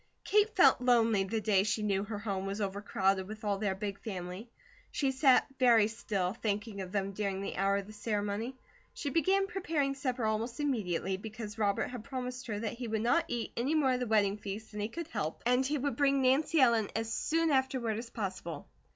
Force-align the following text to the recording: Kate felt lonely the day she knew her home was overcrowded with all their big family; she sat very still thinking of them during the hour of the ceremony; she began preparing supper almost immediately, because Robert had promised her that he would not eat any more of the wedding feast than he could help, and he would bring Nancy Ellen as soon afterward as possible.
Kate 0.23 0.49
felt 0.55 0.81
lonely 0.81 1.23
the 1.25 1.39
day 1.39 1.61
she 1.61 1.83
knew 1.83 2.03
her 2.03 2.17
home 2.17 2.47
was 2.47 2.59
overcrowded 2.59 3.27
with 3.27 3.43
all 3.43 3.59
their 3.59 3.75
big 3.75 3.99
family; 3.99 4.49
she 4.89 5.11
sat 5.11 5.45
very 5.59 5.85
still 5.87 6.33
thinking 6.33 6.81
of 6.81 6.91
them 6.91 7.11
during 7.11 7.39
the 7.39 7.55
hour 7.55 7.77
of 7.77 7.85
the 7.85 7.93
ceremony; 7.93 8.57
she 8.95 9.11
began 9.11 9.45
preparing 9.45 9.93
supper 9.93 10.25
almost 10.25 10.59
immediately, 10.59 11.17
because 11.17 11.59
Robert 11.59 11.89
had 11.89 12.03
promised 12.03 12.47
her 12.47 12.57
that 12.61 12.73
he 12.73 12.87
would 12.87 13.03
not 13.03 13.25
eat 13.27 13.51
any 13.55 13.75
more 13.75 13.91
of 13.93 13.99
the 13.99 14.07
wedding 14.07 14.37
feast 14.37 14.71
than 14.71 14.79
he 14.79 14.89
could 14.89 15.07
help, 15.09 15.43
and 15.45 15.67
he 15.67 15.77
would 15.77 15.95
bring 15.97 16.19
Nancy 16.23 16.59
Ellen 16.59 16.89
as 16.95 17.13
soon 17.13 17.51
afterward 17.51 17.99
as 17.99 18.09
possible. 18.09 18.67